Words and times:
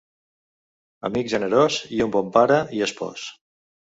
Amic 1.09 1.29
generós 1.33 1.77
i 1.97 2.01
un 2.07 2.15
bon 2.17 2.33
pare 2.37 2.59
i 2.79 2.83
espòs. 2.89 3.29